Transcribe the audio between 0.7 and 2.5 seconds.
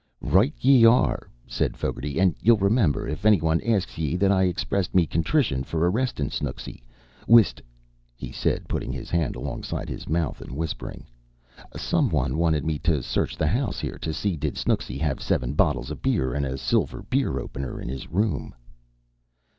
ar re!" said Fogarty. "An'